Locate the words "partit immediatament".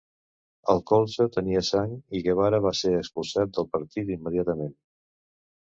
3.77-4.77